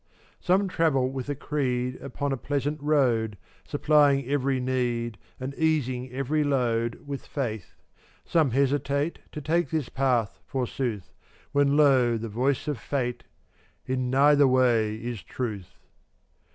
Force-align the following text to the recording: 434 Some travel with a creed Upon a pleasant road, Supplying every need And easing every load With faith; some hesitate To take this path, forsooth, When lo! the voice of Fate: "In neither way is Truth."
434 0.39 0.45
Some 0.57 0.67
travel 0.67 1.09
with 1.11 1.29
a 1.29 1.35
creed 1.35 1.99
Upon 2.01 2.31
a 2.31 2.35
pleasant 2.35 2.81
road, 2.81 3.37
Supplying 3.67 4.27
every 4.27 4.59
need 4.59 5.19
And 5.39 5.53
easing 5.53 6.11
every 6.11 6.43
load 6.43 7.03
With 7.05 7.27
faith; 7.27 7.75
some 8.25 8.49
hesitate 8.49 9.19
To 9.31 9.41
take 9.41 9.69
this 9.69 9.89
path, 9.89 10.39
forsooth, 10.47 11.11
When 11.51 11.77
lo! 11.77 12.17
the 12.17 12.29
voice 12.29 12.67
of 12.67 12.79
Fate: 12.79 13.25
"In 13.85 14.09
neither 14.09 14.47
way 14.47 14.95
is 14.95 15.21
Truth." 15.21 15.77